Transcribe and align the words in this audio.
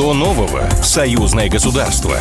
Что 0.00 0.14
нового 0.14 0.66
в 0.80 0.86
союзное 0.86 1.50
государство? 1.50 2.16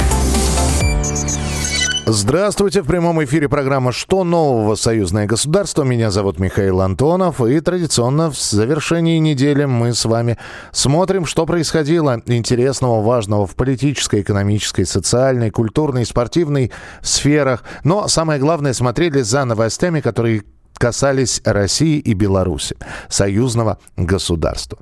Здравствуйте, 2.06 2.82
в 2.82 2.86
прямом 2.86 3.24
эфире 3.24 3.48
программа 3.48 3.94
«Что 3.94 4.26
нового? 4.26 4.76
Союзное 4.76 5.28
государство». 5.28 5.84
Меня 5.84 6.12
зовут 6.12 6.40
Михаил 6.40 6.82
Антонов, 6.82 7.40
и 7.40 7.58
традиционно 7.62 8.32
в 8.32 8.38
завершении 8.38 9.18
недели 9.20 9.64
мы 9.64 9.94
с 9.94 10.04
вами 10.04 10.38
смотрим, 10.74 11.26
что 11.26 11.46
происходило 11.46 12.22
интересного, 12.26 13.02
важного 13.02 13.48
в 13.48 13.56
политической, 13.56 14.24
экономической, 14.24 14.84
социальной, 14.84 15.50
культурной, 15.50 16.06
спортивной 16.06 16.74
сферах. 17.02 17.64
Но 17.86 18.10
самое 18.10 18.42
главное, 18.42 18.74
смотрели 18.74 19.22
за 19.22 19.46
новостями, 19.46 20.02
которые 20.02 20.44
касались 20.80 21.42
России 21.44 22.00
и 22.00 22.14
Беларуси, 22.14 22.76
союзного 23.10 23.78
государства. 23.98 24.80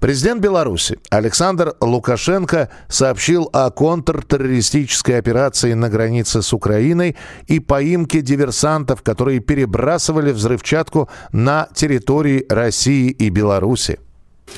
Президент 0.00 0.40
Беларуси 0.40 0.98
Александр 1.10 1.74
Лукашенко 1.80 2.70
сообщил 2.88 3.50
о 3.52 3.70
контртеррористической 3.70 5.18
операции 5.18 5.74
на 5.74 5.88
границе 5.88 6.42
с 6.42 6.52
Украиной 6.52 7.16
и 7.46 7.60
поимке 7.60 8.22
диверсантов, 8.22 9.02
которые 9.02 9.40
перебрасывали 9.40 10.32
взрывчатку 10.32 11.08
на 11.30 11.68
территории 11.74 12.46
России 12.48 13.10
и 13.10 13.28
Беларуси. 13.28 14.00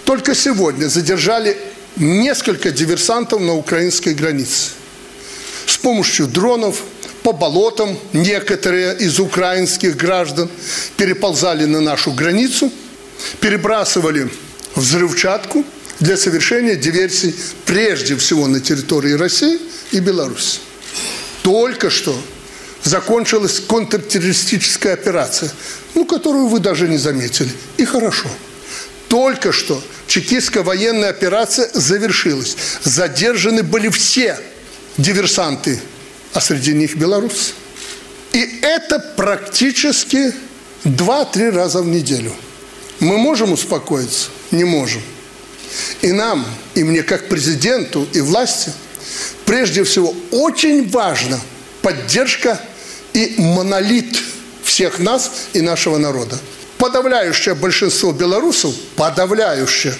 Только 0.05 0.35
сегодня 0.35 0.87
задержали 0.87 1.57
несколько 1.97 2.71
диверсантов 2.71 3.41
на 3.41 3.55
украинской 3.55 4.15
границе 4.15 4.71
с 5.67 5.77
помощью 5.77 6.29
дронов, 6.29 6.83
по 7.27 7.33
болотам 7.33 7.99
некоторые 8.13 8.97
из 8.99 9.19
украинских 9.19 9.97
граждан 9.97 10.49
переползали 10.97 11.65
на 11.65 11.81
нашу 11.81 12.13
границу, 12.13 12.71
перебрасывали 13.41 14.31
взрывчатку 14.77 15.65
для 15.99 16.17
совершения 16.17 16.77
диверсий 16.77 17.35
прежде 17.65 18.15
всего 18.15 18.47
на 18.47 18.61
территории 18.61 19.15
России 19.15 19.59
и 19.91 19.99
Беларуси. 19.99 20.61
Только 21.43 21.91
что 21.91 22.17
закончилась 22.85 23.59
контртеррористическая 23.59 24.93
операция, 24.95 25.51
ну, 25.97 26.05
которую 26.05 26.47
вы 26.47 26.61
даже 26.61 26.87
не 26.87 26.97
заметили. 26.97 27.51
И 27.77 27.85
хорошо. 27.85 28.29
Только 29.09 29.51
что 29.51 29.83
чекистская 30.07 30.63
военная 30.63 31.11
операция 31.11 31.71
завершилась. 31.75 32.57
Задержаны 32.85 33.65
были 33.65 33.89
все 33.89 34.39
диверсанты 34.97 35.81
а 36.37 36.41
среди 36.43 36.75
них 36.75 36.97
белорусы. 36.97 37.55
И 38.35 38.59
это 38.61 38.99
практически 38.99 40.35
2-3 40.85 41.51
раза 41.51 41.81
в 41.81 41.87
неделю. 41.87 42.31
Мы 43.01 43.17
можем 43.17 43.53
успокоиться? 43.53 44.29
Не 44.51 44.65
можем. 44.65 45.01
И 46.03 46.13
нам, 46.13 46.45
и 46.75 46.85
мне 46.85 47.03
как 47.03 47.31
президенту, 47.31 48.07
и 48.13 48.21
власти, 48.21 48.71
прежде 49.47 49.83
всего, 49.83 50.15
очень 50.31 50.87
важна 50.91 51.41
поддержка 51.81 52.61
и 53.15 53.37
монолит 53.39 54.19
всех 54.63 54.99
нас 54.99 55.47
и 55.55 55.63
нашего 55.63 55.97
народа. 55.97 56.39
Подавляющее 56.77 57.55
большинство 57.55 58.13
белорусов, 58.13 58.75
подавляющее, 58.95 59.95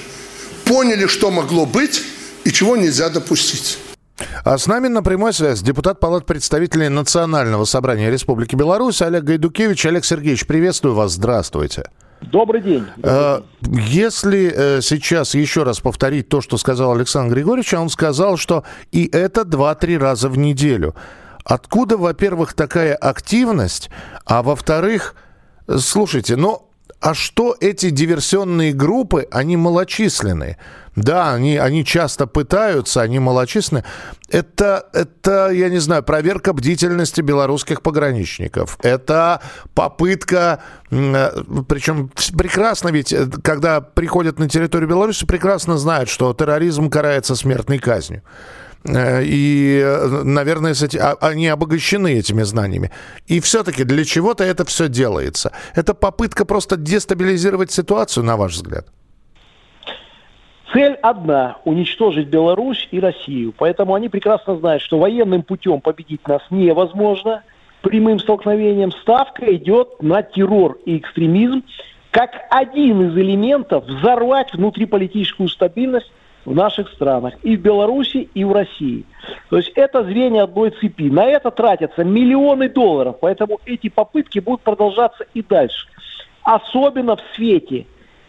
поняли, 0.67 1.07
что 1.07 1.31
могло 1.31 1.65
быть 1.65 2.03
и 2.45 2.53
чего 2.53 2.77
нельзя 2.77 3.09
допустить. 3.09 3.79
А 4.45 4.57
с 4.57 4.67
нами 4.67 4.89
на 4.89 5.03
прямой 5.03 5.33
связи 5.33 5.65
депутат 5.65 6.01
Палат 6.01 6.25
представителей 6.25 6.89
Национального 6.89 7.65
собрания 7.65 8.11
Республики 8.11 8.55
Беларусь 8.55 9.03
Олег 9.03 9.25
Гайдукевич. 9.25 9.85
Олег 9.87 10.05
Сергеевич, 10.05 10.47
приветствую 10.47 10.95
вас, 10.95 11.13
здравствуйте. 11.13 11.91
Добрый 12.23 12.63
день. 12.63 12.87
Добрый 12.97 13.43
день. 13.61 13.85
Если 13.89 14.53
э, 14.55 14.81
сейчас 14.81 15.35
еще 15.35 15.65
раз 15.65 15.81
повторить 15.81 16.29
то, 16.29 16.41
что 16.41 16.57
сказал 16.57 16.93
Александр 16.93 17.35
Григорьевич, 17.35 17.75
он 17.75 17.91
сказал, 17.91 18.39
что 18.39 18.65
и 18.91 19.07
это 19.07 19.43
2-3 19.43 19.99
раза 19.99 20.29
в 20.31 20.39
неделю. 20.39 20.95
Откуда, 21.45 21.99
во-первых, 21.99 22.55
такая 22.55 22.95
активность, 22.95 23.91
а 24.25 24.43
во-вторых, 24.43 25.15
слушайте, 25.79 26.37
ну 26.37 26.67
а 27.01 27.15
что 27.15 27.55
эти 27.61 27.91
диверсионные 27.91 28.73
группы, 28.73 29.29
они 29.31 29.57
малочисленные? 29.57 30.59
Да, 30.97 31.35
они, 31.35 31.59
они 31.59 31.85
часто 31.85 32.27
пытаются, 32.27 33.03
они 33.03 33.19
малочисленны. 33.19 33.85
Это, 34.31 34.89
это, 34.95 35.51
я 35.51 35.69
не 35.69 35.79
знаю, 35.79 36.03
проверка 36.03 36.55
бдительности 36.55 37.21
белорусских 37.21 37.83
пограничников. 37.83 38.79
Это 38.83 39.43
попытка, 39.75 40.63
причем 40.89 42.11
прекрасно 42.37 42.89
ведь, 42.89 43.13
э, 43.13 43.27
когда 43.43 43.83
приходят 43.83 44.39
на 44.39 44.49
территорию 44.49 44.89
Беларуси, 44.89 45.27
прекрасно 45.27 45.77
знают, 45.77 46.09
что 46.09 46.33
терроризм 46.33 46.89
карается 46.89 47.37
смертной 47.37 47.79
казнью. 47.79 48.23
Э, 48.85 49.23
и, 49.23 49.83
э, 49.85 50.23
наверное, 50.25 50.73
эти, 50.73 50.97
а, 50.97 51.17
они 51.21 51.49
обогащены 51.49 52.15
этими 52.15 52.43
знаниями. 52.43 52.91
И 53.27 53.41
все-таки 53.41 53.85
для 53.85 54.05
чего-то 54.05 54.45
это 54.45 54.65
все 54.65 54.89
делается. 54.89 55.53
Это 55.75 55.93
попытка 55.93 56.47
просто 56.47 56.77
дестабилизировать 56.77 57.71
ситуацию, 57.71 58.25
на 58.25 58.37
ваш 58.37 58.55
взгляд? 58.55 58.89
Цель 60.77 60.99
одна– 61.01 61.57
уничтожить 61.65 62.29
Беларусь 62.29 62.87
и 62.91 63.01
Россию. 63.01 63.55
Поэтому 63.57 63.95
они 63.95 64.11
прекрасно 64.11 64.57
знают, 64.57 64.83
что 64.83 64.99
военным 64.99 65.43
путем 65.43 65.81
победить 65.81 66.29
нас 66.29 66.43
невозможно. 66.51 67.43
Прямым 67.81 68.19
столкновением 68.19 68.93
ставка 68.93 69.55
идет 69.55 70.03
на 70.03 70.23
террор 70.23 70.77
и 70.85 70.99
экстремизм 70.99 71.63
как 72.11 72.33
один 72.51 73.09
из 73.09 73.17
элементов 73.17 73.87
взорвать 73.87 74.53
внутриполитическую 74.53 75.49
стабильность 75.49 76.13
в 76.45 76.55
наших 76.55 76.91
странах, 76.91 77.33
и 77.43 77.57
в 77.57 77.63
Беларуси, 77.63 78.29
и 78.35 78.45
в 78.45 78.53
России. 78.53 79.07
То 79.49 79.57
есть 79.57 79.73
это 79.77 80.05
звенья 80.05 80.43
одной 80.43 80.73
цепи. 80.79 81.05
На 81.05 81.25
это 81.25 81.51
тратятся 81.53 82.05
миллионы 82.05 82.69
долларов, 82.69 83.17
поэтому 83.19 83.61
эти 83.65 83.89
попытки 83.89 84.41
будут 84.41 84.61
продолжаться 84.61 85.25
и 85.33 85.41
дальше. 85.41 85.89
Особенно 86.43 87.17
в 87.17 87.23
свете 87.35 87.87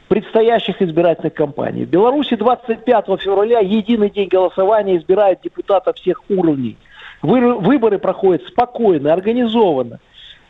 предстоящих 0.08 0.82
избирательных 0.82 1.34
кампаний. 1.34 1.86
В 1.86 1.90
Беларуси 1.90 2.36
25 2.36 3.06
февраля 3.20 3.60
единый 3.60 4.10
день 4.10 4.30
голосования 4.30 4.98
избирают 4.98 5.42
депутатов 5.42 5.98
всех 5.98 6.22
уровней. 6.30 6.78
Выборы 7.22 7.98
проходят 8.00 8.44
спокойно, 8.48 9.12
организованно. 9.14 10.00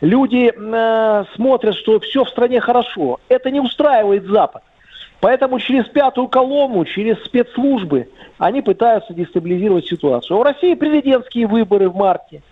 Люди 0.01 0.53
э, 0.55 1.23
смотрят, 1.35 1.75
что 1.75 1.99
все 1.99 2.23
в 2.23 2.29
стране 2.29 2.59
хорошо. 2.59 3.19
Это 3.29 3.49
не 3.49 3.59
устраивает 3.59 4.25
Запад. 4.25 4.61
Поэтому 5.19 5.59
через 5.59 5.85
пятую 5.85 6.27
колонну, 6.27 6.85
через 6.85 7.17
спецслужбы 7.23 8.09
они 8.37 8.61
пытаются 8.61 9.13
дестабилизировать 9.13 9.87
ситуацию. 9.87 10.37
А 10.37 10.39
в 10.39 10.43
России 10.43 10.75
президентские 10.75 11.47
выборы 11.47 11.89
в 11.89 11.95
марте. 11.95 12.43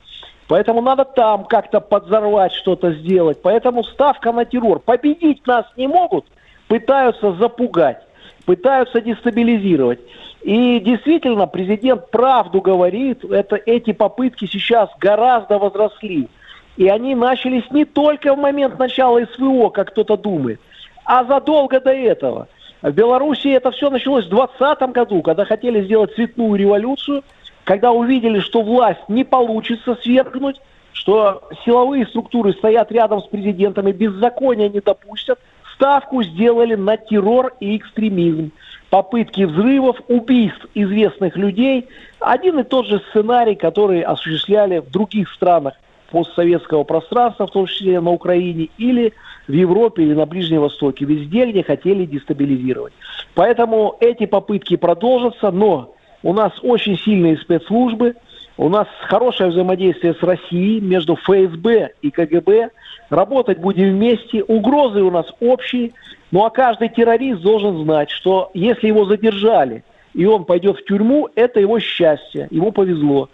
Поэтому 0.48 0.82
надо 0.82 1.06
там 1.06 1.46
как-то 1.46 1.80
подзорвать 1.80 2.54
что-то 2.54 2.94
сделать. 2.94 3.40
Поэтому 3.44 3.84
ставка 3.84 4.32
на 4.32 4.46
террор. 4.46 4.80
Победить 4.80 5.46
нас 5.46 5.66
не 5.76 5.88
могут, 5.88 6.26
пытаются 6.68 7.34
запугать, 7.34 8.02
пытаются 8.46 9.02
дестабилизировать. 9.02 10.00
И 10.44 10.80
действительно, 10.80 11.48
президент 11.48 12.12
правду 12.12 12.62
говорит, 12.62 13.26
это, 13.26 13.56
эти 13.56 13.94
попытки 13.94 14.46
сейчас 14.46 14.90
гораздо 15.00 15.58
возросли. 15.58 16.30
И 16.78 16.88
они 16.88 17.16
начались 17.16 17.70
не 17.72 17.86
только 17.86 18.36
в 18.36 18.38
момент 18.38 18.78
начала 18.78 19.26
СВО, 19.34 19.70
как 19.70 19.92
кто-то 19.92 20.18
думает, 20.18 20.60
а 21.06 21.24
задолго 21.24 21.80
до 21.80 21.92
этого. 21.92 22.48
В 22.82 22.92
Беларуси 22.92 23.48
это 23.48 23.72
все 23.72 23.90
началось 23.90 24.26
в 24.26 24.30
2020 24.30 24.92
году, 24.92 25.22
когда 25.22 25.46
хотели 25.46 25.84
сделать 25.84 26.14
цветную 26.14 26.56
революцию, 26.56 27.24
когда 27.64 27.92
увидели, 27.92 28.40
что 28.40 28.62
власть 28.62 29.08
не 29.08 29.24
получится 29.24 29.98
свергнуть, 30.04 30.62
что 30.94 31.42
силовые 31.66 32.06
структуры 32.06 32.54
стоят 32.54 32.92
рядом 32.92 33.22
с 33.22 33.26
президентом 33.26 33.88
и 33.88 33.92
беззакония 33.92 34.70
не 34.70 34.82
допустят, 34.82 35.40
ставку 35.76 36.24
сделали 36.24 36.76
на 36.76 36.98
террор 36.98 37.54
и 37.60 37.78
экстремизм. 37.78 38.52
Попытки 38.90 39.44
взрывов, 39.44 39.98
убийств 40.08 40.66
известных 40.74 41.36
людей. 41.36 41.88
Один 42.20 42.60
и 42.60 42.64
тот 42.64 42.88
же 42.88 43.02
сценарий, 43.10 43.56
который 43.56 44.02
осуществляли 44.02 44.80
в 44.80 44.90
других 44.90 45.32
странах 45.34 45.74
постсоветского 46.12 46.84
пространства, 46.84 47.48
в 47.48 47.52
том 47.52 47.66
числе 47.66 48.00
на 48.00 48.12
Украине, 48.12 48.70
или 48.78 49.14
в 49.48 49.52
Европе 49.52 50.04
или 50.04 50.14
на 50.14 50.26
Ближнем 50.26 50.62
Востоке, 50.62 51.06
везде, 51.06 51.46
где 51.46 51.64
хотели 51.64 52.06
дестабилизировать. 52.06 52.94
Поэтому 53.34 53.98
эти 54.00 54.26
попытки 54.26 54.78
продолжатся, 54.78 55.52
но 55.52 55.94
у 56.24 56.34
нас 56.34 56.54
очень 56.64 56.98
сильные 56.98 57.38
спецслужбы, 57.38 58.16
у 58.58 58.70
нас 58.70 58.88
хорошее 59.02 59.50
взаимодействие 59.50 60.14
с 60.14 60.24
Россией 60.24 60.80
между 60.80 61.16
ФСБ 61.16 61.92
и 62.02 62.12
КГБ. 62.12 62.70
Работать 63.10 63.60
будем 63.60 63.92
вместе. 63.92 64.44
Угрозы 64.44 65.02
у 65.02 65.12
нас 65.12 65.26
общие. 65.40 65.92
Ну 66.32 66.46
а 66.46 66.50
каждый 66.50 66.90
террорист 66.90 67.42
должен 67.42 67.84
знать, 67.84 68.10
что 68.10 68.52
если 68.54 68.88
его 68.88 69.06
задержали, 69.06 69.84
и 70.14 70.26
он 70.26 70.46
пойдет 70.46 70.78
в 70.78 70.86
тюрьму, 70.86 71.28
это 71.36 71.60
его 71.60 71.80
счастье, 71.80 72.48
ему 72.50 72.72
повезло 72.72 73.30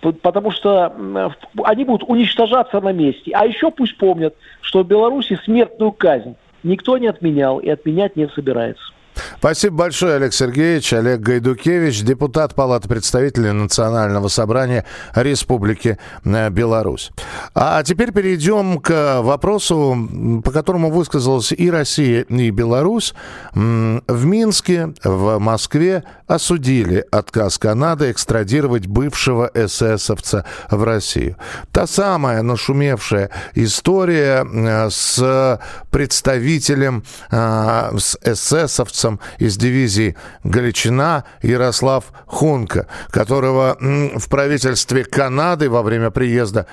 потому 0.00 0.50
что 0.50 1.32
они 1.64 1.84
будут 1.84 2.08
уничтожаться 2.08 2.80
на 2.80 2.92
месте. 2.92 3.32
А 3.34 3.46
еще 3.46 3.70
пусть 3.70 3.96
помнят, 3.96 4.34
что 4.60 4.82
в 4.82 4.86
Беларуси 4.86 5.38
смертную 5.44 5.92
казнь 5.92 6.36
никто 6.62 6.98
не 6.98 7.06
отменял 7.06 7.58
и 7.58 7.68
отменять 7.68 8.16
не 8.16 8.28
собирается. 8.28 8.92
Спасибо 9.38 9.76
большое, 9.76 10.16
Олег 10.16 10.34
Сергеевич. 10.34 10.92
Олег 10.92 11.20
Гайдукевич, 11.20 12.02
депутат 12.02 12.56
Палаты 12.56 12.88
представителей 12.88 13.52
Национального 13.52 14.26
собрания 14.26 14.84
Республики 15.14 15.96
э, 16.24 16.50
Беларусь. 16.50 17.12
А 17.54 17.80
теперь 17.84 18.10
перейдем 18.10 18.80
к 18.80 19.20
вопросу, 19.22 20.42
по 20.44 20.50
которому 20.50 20.90
высказалась 20.90 21.52
и 21.52 21.70
Россия, 21.70 22.22
и 22.22 22.50
Беларусь. 22.50 23.14
В 23.54 24.24
Минске, 24.24 24.92
в 25.04 25.38
Москве 25.38 26.02
осудили 26.26 27.04
отказ 27.12 27.58
Канады 27.58 28.10
экстрадировать 28.10 28.88
бывшего 28.88 29.48
эсэсовца 29.54 30.46
в 30.68 30.82
Россию. 30.82 31.36
Та 31.70 31.86
самая 31.86 32.42
нашумевшая 32.42 33.30
история 33.54 34.44
э, 34.44 34.90
с 34.90 35.60
представителем, 35.92 37.04
э, 37.30 37.96
с 37.96 38.18
эсэсовцем 38.24 39.20
из 39.38 39.56
дивизии 39.56 40.16
Галичина 40.44 41.24
Ярослав 41.42 42.12
Хунка, 42.26 42.86
которого 43.10 43.76
в 43.80 44.28
правительстве 44.28 45.04
Канады 45.04 45.70
во 45.70 45.82
время 45.82 46.10
приезда 46.10 46.66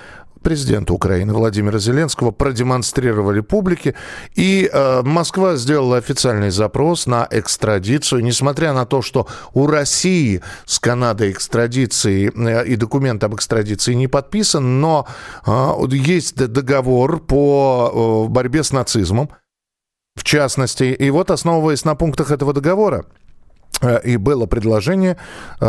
президента 0.45 0.93
Украины 0.93 1.33
Владимира 1.33 1.79
Зеленского 1.79 2.29
продемонстрировали 2.29 3.39
публике. 3.39 3.95
И 4.35 4.69
э, 4.71 5.01
Москва 5.01 5.55
сделала 5.55 5.97
официальный 5.97 6.51
запрос 6.51 7.07
на 7.07 7.27
экстрадицию, 7.31 8.23
несмотря 8.23 8.71
на 8.71 8.85
то, 8.85 9.01
что 9.01 9.27
у 9.55 9.65
России 9.65 10.43
с 10.65 10.77
Канадой 10.77 11.31
экстрадиции 11.31 12.31
э, 12.31 12.67
и 12.67 12.75
документ 12.75 13.23
об 13.23 13.33
экстрадиции 13.33 13.95
не 13.95 14.07
подписан, 14.07 14.79
но 14.79 15.07
э, 15.47 15.73
есть 15.89 16.35
договор 16.35 17.19
по 17.19 18.27
э, 18.27 18.31
борьбе 18.31 18.63
с 18.63 18.71
нацизмом, 18.71 19.31
в 20.15 20.23
частности. 20.23 20.83
И 20.83 21.09
вот, 21.09 21.31
основываясь 21.31 21.85
на 21.85 21.95
пунктах 21.95 22.31
этого 22.31 22.53
договора, 22.53 23.05
Э, 23.81 23.99
и 24.03 24.17
было 24.17 24.45
предложение 24.45 25.17
э, 25.59 25.65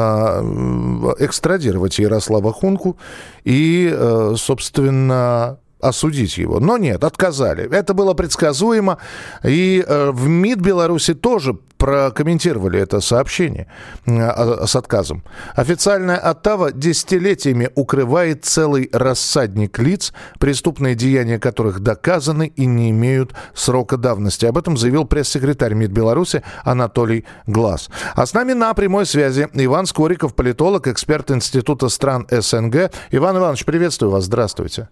экстрадировать 1.18 1.98
Ярослава 1.98 2.52
Хунку 2.52 2.96
и, 3.44 3.90
э, 3.92 4.34
собственно, 4.36 5.58
осудить 5.80 6.38
его. 6.38 6.60
Но 6.60 6.78
нет, 6.78 7.04
отказали. 7.04 7.68
Это 7.70 7.94
было 7.94 8.14
предсказуемо. 8.14 8.98
И 9.44 9.84
э, 9.86 10.10
в 10.10 10.26
МИД 10.26 10.60
Беларуси 10.60 11.14
тоже 11.14 11.58
прокомментировали 11.76 12.80
это 12.80 13.00
сообщение 13.00 13.66
э, 14.06 14.66
с 14.66 14.74
отказом. 14.76 15.22
Официальная 15.54 16.16
Оттава 16.16 16.72
десятилетиями 16.72 17.70
укрывает 17.74 18.44
целый 18.44 18.88
рассадник 18.92 19.78
лиц, 19.78 20.12
преступные 20.38 20.94
деяния 20.94 21.38
которых 21.38 21.80
доказаны 21.80 22.52
и 22.56 22.66
не 22.66 22.90
имеют 22.90 23.34
срока 23.54 23.96
давности. 23.96 24.46
Об 24.46 24.56
этом 24.56 24.76
заявил 24.76 25.04
пресс-секретарь 25.04 25.74
МИД 25.74 25.90
Беларуси 25.90 26.42
Анатолий 26.64 27.24
Глаз. 27.46 27.90
А 28.14 28.24
с 28.24 28.32
нами 28.32 28.54
на 28.54 28.72
прямой 28.74 29.04
связи 29.04 29.48
Иван 29.52 29.86
Скориков, 29.86 30.34
политолог, 30.34 30.88
эксперт 30.88 31.30
Института 31.30 31.88
стран 31.88 32.26
СНГ. 32.30 32.90
Иван 33.10 33.36
Иванович, 33.36 33.64
приветствую 33.64 34.10
вас. 34.10 34.24
Здравствуйте. 34.24 34.88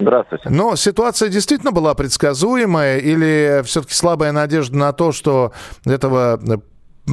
Здравствуйте. 0.00 0.48
Но 0.48 0.76
ситуация 0.76 1.28
действительно 1.28 1.72
была 1.72 1.94
предсказуемая 1.94 2.98
или 2.98 3.62
все-таки 3.64 3.94
слабая 3.94 4.32
надежда 4.32 4.76
на 4.76 4.92
то, 4.92 5.12
что 5.12 5.52
этого 5.86 6.40
э, 6.40 7.12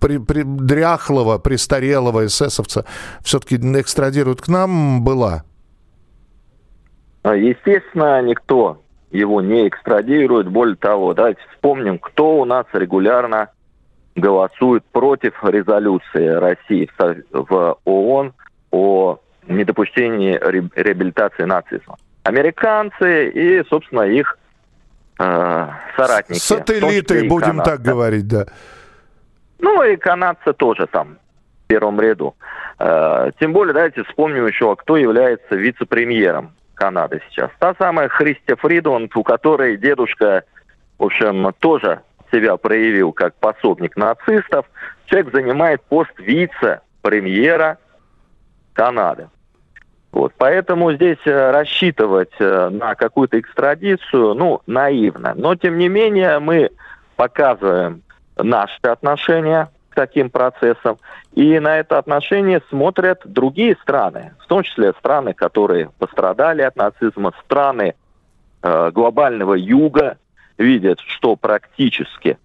при, 0.00 0.18
при, 0.18 0.42
дряхлого, 0.44 1.38
престарелого 1.38 2.26
эсэсовца 2.26 2.84
все-таки 3.22 3.56
экстрадируют 3.56 4.40
к 4.40 4.48
нам, 4.48 5.02
была? 5.02 5.42
А, 7.22 7.34
естественно, 7.34 8.22
никто 8.22 8.80
его 9.10 9.40
не 9.40 9.66
экстрадирует. 9.66 10.48
Более 10.48 10.76
того, 10.76 11.14
давайте 11.14 11.40
вспомним, 11.52 11.98
кто 11.98 12.38
у 12.38 12.44
нас 12.44 12.66
регулярно 12.72 13.50
голосует 14.14 14.84
против 14.92 15.34
резолюции 15.42 16.26
России 16.26 16.88
в 17.32 17.78
ООН 17.84 18.32
о 18.70 19.18
недопущении 19.48 20.38
реабилитации 20.74 21.44
нацизма 21.44 21.96
американцы 22.24 23.28
и, 23.28 23.62
собственно, 23.68 24.02
их 24.02 24.36
э, 25.20 25.68
соратники. 25.96 26.38
Сателлиты, 26.38 27.28
будем 27.28 27.58
канадцы. 27.58 27.70
так 27.70 27.82
говорить, 27.82 28.26
да. 28.26 28.46
Ну 29.60 29.82
и 29.84 29.96
канадцы 29.96 30.52
тоже 30.54 30.86
там 30.86 31.18
в 31.64 31.66
первом 31.68 32.00
ряду. 32.00 32.34
Э, 32.78 33.30
тем 33.38 33.52
более, 33.52 33.74
давайте 33.74 34.02
вспомним 34.04 34.46
еще, 34.46 34.74
кто 34.74 34.96
является 34.96 35.54
вице-премьером 35.54 36.52
Канады 36.74 37.22
сейчас. 37.30 37.50
Та 37.60 37.74
самая 37.78 38.08
Христи 38.08 38.54
Фридман, 38.54 39.08
у 39.14 39.22
которой 39.22 39.76
дедушка, 39.76 40.42
в 40.98 41.04
общем, 41.04 41.54
тоже 41.60 42.00
себя 42.32 42.56
проявил 42.56 43.12
как 43.12 43.34
пособник 43.36 43.96
нацистов. 43.96 44.66
Человек 45.06 45.32
занимает 45.32 45.82
пост 45.82 46.10
вице-премьера 46.18 47.78
Канады. 48.74 49.28
Вот, 50.12 50.32
поэтому 50.38 50.92
здесь 50.92 51.18
э, 51.24 51.50
рассчитывать 51.50 52.30
э, 52.38 52.68
на 52.68 52.94
какую-то 52.94 53.40
экстрадицию, 53.40 54.34
ну, 54.34 54.60
наивно. 54.66 55.32
Но, 55.34 55.56
тем 55.56 55.76
не 55.76 55.88
менее, 55.88 56.38
мы 56.38 56.70
показываем 57.16 58.02
наши 58.36 58.78
отношения 58.82 59.70
к 59.90 59.96
таким 59.96 60.30
процессам, 60.30 60.98
и 61.32 61.58
на 61.58 61.78
это 61.78 61.98
отношение 61.98 62.62
смотрят 62.68 63.22
другие 63.24 63.76
страны, 63.82 64.34
в 64.38 64.46
том 64.46 64.62
числе 64.62 64.92
страны, 64.92 65.34
которые 65.34 65.90
пострадали 65.98 66.62
от 66.62 66.76
нацизма, 66.76 67.32
страны 67.44 67.94
э, 68.62 68.90
глобального 68.92 69.54
юга, 69.54 70.18
видят, 70.58 71.00
что 71.00 71.34
практически 71.34 72.38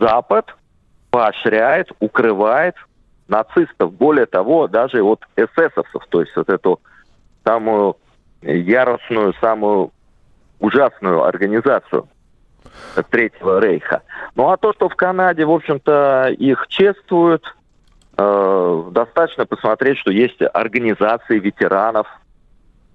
Запад 0.00 0.56
поощряет, 1.10 1.92
укрывает 2.00 2.74
нацистов, 3.30 3.94
более 3.94 4.26
того, 4.26 4.66
даже 4.66 5.02
вот 5.02 5.20
эсэсовцев, 5.36 6.04
то 6.08 6.20
есть 6.20 6.36
вот 6.36 6.48
эту 6.50 6.80
самую 7.44 7.96
яростную, 8.42 9.34
самую 9.40 9.92
ужасную 10.58 11.24
организацию 11.24 12.08
Третьего 13.10 13.60
Рейха. 13.60 14.02
Ну 14.34 14.50
а 14.50 14.56
то, 14.56 14.72
что 14.72 14.88
в 14.88 14.96
Канаде, 14.96 15.44
в 15.44 15.50
общем-то, 15.50 16.34
их 16.38 16.66
чествуют, 16.68 17.44
э, 18.18 18.82
достаточно 18.90 19.46
посмотреть, 19.46 19.98
что 19.98 20.10
есть 20.10 20.42
организации 20.52 21.38
ветеранов 21.38 22.06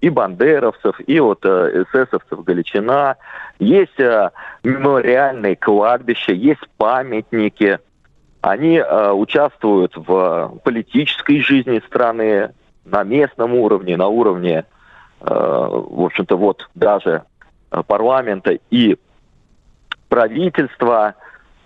и 0.00 0.10
бандеровцев, 0.10 0.96
и 1.06 1.18
вот 1.18 1.44
э, 1.44 1.82
эсэсовцев 1.82 2.44
Галичина, 2.44 3.16
есть 3.58 3.98
э, 3.98 4.30
мемориальные 4.62 5.56
кладбища, 5.56 6.32
есть 6.32 6.62
памятники, 6.76 7.78
они 8.50 8.76
э, 8.76 9.10
участвуют 9.12 9.96
в 9.96 10.58
политической 10.62 11.40
жизни 11.40 11.82
страны 11.86 12.52
на 12.84 13.02
местном 13.02 13.54
уровне, 13.54 13.96
на 13.96 14.06
уровне, 14.06 14.64
э, 15.20 15.24
в 15.24 16.04
общем-то, 16.04 16.36
вот 16.36 16.68
даже 16.74 17.22
парламента 17.88 18.56
и 18.70 18.96
правительства. 20.08 21.14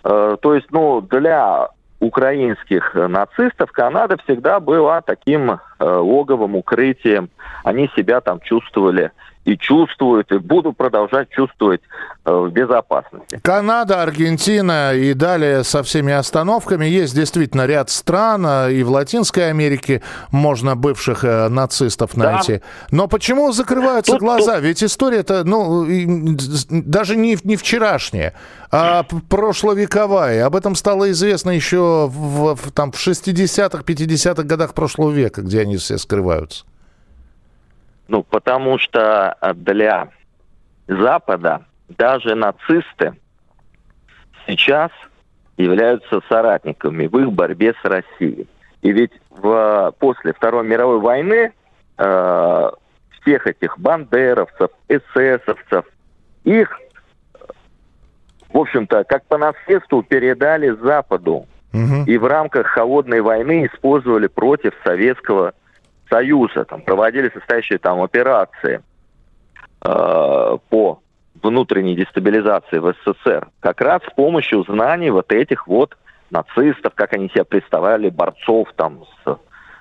Э, 0.03 0.37
то 0.41 0.55
есть, 0.55 0.67
ну, 0.71 1.01
для 1.01 1.69
украинских 1.99 2.95
нацистов 2.95 3.71
Канада 3.71 4.17
всегда 4.23 4.59
была 4.59 5.01
таким 5.01 5.51
э, 5.51 5.57
логовым 5.79 6.55
укрытием. 6.55 7.29
Они 7.63 7.89
себя 7.95 8.21
там 8.21 8.39
чувствовали 8.39 9.11
и 9.45 9.55
чувствуют, 9.55 10.31
и 10.31 10.39
буду 10.39 10.73
продолжать 10.73 11.29
чувствовать 11.29 11.81
э, 11.81 12.10
в 12.23 12.49
безопасности. 12.49 13.39
Канада, 13.43 14.03
Аргентина 14.03 14.93
и 14.93 15.13
далее 15.13 15.63
со 15.63 15.81
всеми 15.81 16.13
остановками. 16.13 16.85
Есть 16.85 17.15
действительно 17.15 17.65
ряд 17.65 17.89
стран, 17.89 18.45
э, 18.45 18.73
и 18.73 18.83
в 18.83 18.91
Латинской 18.91 19.49
Америке 19.49 20.03
можно 20.31 20.75
бывших 20.75 21.23
э, 21.23 21.49
нацистов 21.49 22.15
найти. 22.15 22.57
Да. 22.57 22.63
Но 22.91 23.07
почему 23.07 23.51
закрываются 23.51 24.13
тут, 24.13 24.21
глаза? 24.21 24.55
Тут... 24.55 24.65
Ведь 24.65 24.83
история-то, 24.83 25.43
ну, 25.43 25.87
даже 26.69 27.15
не, 27.15 27.37
не 27.43 27.55
вчерашняя, 27.55 28.35
а 28.71 29.03
прошловековая. 29.27 30.45
Об 30.45 30.55
этом 30.55 30.75
стало 30.75 31.09
известно 31.09 31.49
еще 31.49 32.07
в, 32.07 32.55
в, 32.55 32.71
там, 32.71 32.91
в 32.91 32.95
60-х, 32.95 33.83
50-х 33.83 34.43
годах 34.43 34.75
прошлого 34.75 35.09
века, 35.09 35.41
где 35.41 35.61
они 35.61 35.77
все 35.77 35.97
скрываются. 35.97 36.65
Ну, 38.07 38.21
потому 38.21 38.77
что 38.77 39.35
э, 39.41 39.53
для 39.55 40.09
Запада 40.87 41.65
даже 41.97 42.35
нацисты 42.35 43.13
сейчас 44.47 44.91
являются 45.57 46.21
соратниками 46.27 47.07
в 47.07 47.17
их 47.17 47.31
борьбе 47.31 47.73
с 47.81 47.85
Россией. 47.85 48.47
И 48.81 48.91
ведь 48.91 49.11
в, 49.29 49.93
после 49.99 50.33
Второй 50.33 50.65
мировой 50.65 50.99
войны 50.99 51.53
э, 51.97 52.71
всех 53.21 53.47
этих 53.47 53.77
бандеровцев, 53.77 54.71
эсэсовцев, 54.87 55.85
их, 56.43 56.79
в 58.49 58.57
общем-то, 58.57 59.03
как 59.03 59.25
по 59.25 59.37
наследству 59.37 60.01
передали 60.01 60.69
Западу. 60.81 61.45
Угу. 61.73 62.05
И 62.07 62.17
в 62.17 62.25
рамках 62.25 62.67
холодной 62.67 63.21
войны 63.21 63.67
использовали 63.67 64.27
против 64.27 64.73
Советского 64.83 65.53
Союза, 66.09 66.65
там 66.65 66.81
проводили 66.81 67.29
состоящие 67.29 67.79
там 67.79 68.01
операции 68.01 68.81
э, 69.85 70.57
по 70.69 70.99
внутренней 71.41 71.95
дестабилизации 71.95 72.77
в 72.77 72.93
СССР? 72.93 73.47
Как 73.59 73.81
раз 73.81 74.01
с 74.03 74.13
помощью 74.13 74.63
знаний 74.63 75.09
вот 75.09 75.31
этих 75.31 75.67
вот 75.67 75.97
нацистов, 76.29 76.93
как 76.95 77.13
они 77.13 77.29
себя 77.29 77.43
представляли, 77.43 78.09
борцов 78.09 78.69
там 78.75 79.03
с 79.25 79.37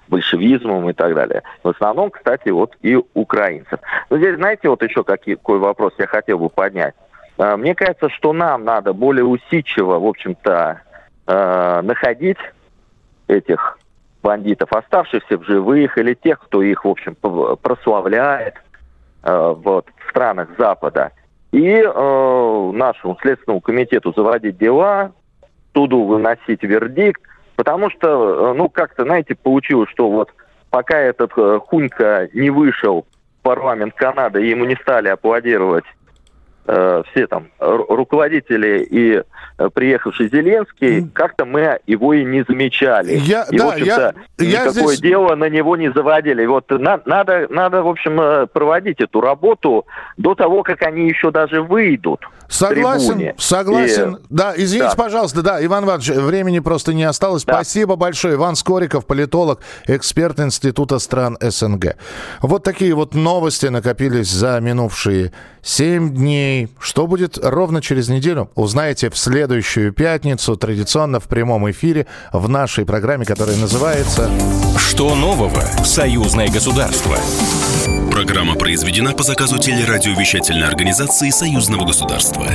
большевизмом 0.08 0.90
и 0.90 0.92
так 0.92 1.14
далее. 1.14 1.42
В 1.62 1.68
основном, 1.68 2.10
кстати, 2.10 2.50
вот 2.50 2.76
и 2.82 2.98
украинцев. 3.14 3.80
Но 4.10 4.18
здесь, 4.18 4.36
знаете, 4.36 4.68
вот 4.68 4.82
еще 4.82 5.04
какой 5.04 5.58
вопрос 5.58 5.94
я 5.98 6.06
хотел 6.06 6.38
бы 6.38 6.48
поднять. 6.48 6.94
А, 7.38 7.56
мне 7.56 7.74
кажется, 7.74 8.10
что 8.10 8.32
нам 8.32 8.64
надо 8.64 8.92
более 8.92 9.24
усидчиво, 9.24 9.98
в 9.98 10.06
общем-то, 10.06 10.82
а, 11.26 11.82
находить 11.82 12.38
этих 13.28 13.78
бандитов, 14.22 14.72
оставшихся 14.72 15.38
в 15.38 15.44
живых, 15.44 15.96
или 15.96 16.14
тех, 16.14 16.40
кто 16.40 16.60
их, 16.62 16.84
в 16.84 16.88
общем, 16.88 17.14
прославляет 17.14 18.54
а, 19.22 19.52
вот, 19.52 19.86
в 20.04 20.10
странах 20.10 20.48
Запада. 20.58 21.12
И 21.52 21.66
э, 21.66 22.70
нашему 22.74 23.18
Следственному 23.20 23.60
комитету 23.60 24.12
заводить 24.16 24.58
дела, 24.58 25.12
туду 25.72 26.04
выносить 26.04 26.62
вердикт, 26.62 27.20
потому 27.56 27.90
что, 27.90 28.54
ну, 28.54 28.68
как-то, 28.68 29.04
знаете, 29.04 29.34
получилось, 29.34 29.90
что 29.90 30.10
вот 30.10 30.30
пока 30.70 30.98
этот 30.98 31.32
э, 31.36 31.58
Хунька 31.66 32.28
не 32.32 32.50
вышел 32.50 33.06
в 33.38 33.42
парламент 33.42 33.94
Канады, 33.94 34.42
ему 34.42 34.64
не 34.64 34.76
стали 34.76 35.08
аплодировать 35.08 35.84
Э, 36.72 37.02
все 37.10 37.26
там 37.26 37.48
руководители 37.58 38.86
и 38.88 39.22
э, 39.58 39.68
приехавший 39.74 40.28
Зеленский, 40.28 41.08
как-то 41.12 41.44
мы 41.44 41.80
его 41.88 42.14
и 42.14 42.22
не 42.22 42.44
замечали. 42.46 43.14
Я, 43.16 43.44
и, 43.50 43.56
да, 43.56 43.66
в 43.66 43.68
общем-то, 43.70 44.14
я, 44.38 44.46
никакое 44.46 44.94
здесь... 44.94 45.00
дело 45.00 45.34
на 45.34 45.48
него 45.48 45.76
не 45.76 45.90
заводили. 45.90 46.46
Вот 46.46 46.70
на, 46.70 47.00
надо, 47.06 47.48
надо, 47.50 47.82
в 47.82 47.88
общем, 47.88 48.20
э, 48.20 48.46
проводить 48.46 49.00
эту 49.00 49.20
работу 49.20 49.84
до 50.16 50.36
того, 50.36 50.62
как 50.62 50.82
они 50.82 51.08
еще 51.08 51.32
даже 51.32 51.60
выйдут. 51.60 52.20
Согласен, 52.50 53.32
согласен. 53.38 54.16
И... 54.16 54.18
Да, 54.28 54.54
извините, 54.56 54.90
да. 54.90 55.02
пожалуйста, 55.02 55.42
да, 55.42 55.64
Иван 55.64 55.84
Иванович, 55.84 56.08
времени 56.10 56.58
просто 56.58 56.92
не 56.92 57.04
осталось. 57.04 57.44
Да. 57.44 57.54
Спасибо 57.54 57.96
большое. 57.96 58.34
Иван 58.34 58.54
Скориков, 58.56 59.06
политолог, 59.06 59.60
эксперт 59.86 60.38
Института 60.40 60.98
стран 60.98 61.36
СНГ. 61.40 61.96
Вот 62.42 62.62
такие 62.64 62.94
вот 62.94 63.14
новости 63.14 63.66
накопились 63.66 64.30
за 64.30 64.60
минувшие 64.60 65.32
семь 65.62 66.12
дней. 66.60 66.74
Что 66.80 67.06
будет 67.06 67.38
ровно 67.42 67.80
через 67.80 68.08
неделю, 68.08 68.50
узнаете 68.54 69.10
в 69.10 69.16
следующую 69.16 69.92
пятницу, 69.92 70.56
традиционно 70.56 71.20
в 71.20 71.24
прямом 71.24 71.70
эфире, 71.70 72.06
в 72.32 72.48
нашей 72.48 72.84
программе, 72.84 73.24
которая 73.24 73.56
называется 73.56 74.30
«Что 74.78 75.14
нового? 75.14 75.62
Союзное 75.84 76.48
государство». 76.48 77.16
Программа 78.10 78.54
произведена 78.54 79.12
по 79.12 79.22
заказу 79.22 79.58
телерадиовещательной 79.58 80.66
организации 80.66 81.30
Союзного 81.30 81.86
государства. 81.86 82.46